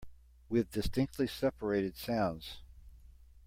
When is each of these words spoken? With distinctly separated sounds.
With 0.49 0.71
distinctly 0.71 1.27
separated 1.27 1.95
sounds. 1.95 2.57